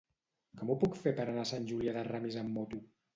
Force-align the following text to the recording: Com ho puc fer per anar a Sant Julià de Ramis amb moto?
Com 0.61 0.69
ho 0.69 0.77
puc 0.83 0.95
fer 1.01 1.13
per 1.19 1.25
anar 1.25 1.43
a 1.47 1.49
Sant 1.49 1.67
Julià 1.73 1.93
de 1.99 2.07
Ramis 2.09 2.39
amb 2.43 2.57
moto? 2.61 2.81